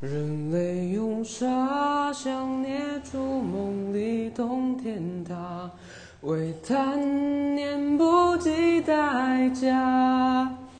[0.00, 5.70] 人类用沙想捏出梦里通天塔
[6.22, 10.13] 为贪念不计代价。